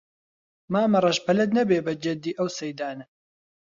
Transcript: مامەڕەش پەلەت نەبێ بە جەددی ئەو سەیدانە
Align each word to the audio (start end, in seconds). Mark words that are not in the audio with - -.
مامەڕەش 0.71 1.17
پەلەت 1.25 1.49
نەبێ 1.57 1.77
بە 1.85 1.93
جەددی 2.03 2.37
ئەو 2.37 2.47
سەیدانە 2.57 3.05